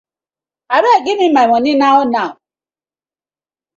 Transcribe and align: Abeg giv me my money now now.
Abeg 0.75 1.03
giv 1.07 1.17
me 1.21 1.27
my 1.35 1.45
money 1.51 1.73
now 1.83 1.97
now. 2.13 2.29